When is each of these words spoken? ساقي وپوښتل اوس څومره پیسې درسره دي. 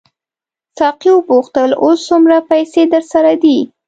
ساقي 0.79 1.09
وپوښتل 1.13 1.69
اوس 1.83 1.99
څومره 2.09 2.37
پیسې 2.49 2.81
درسره 2.93 3.31
دي. 3.43 3.59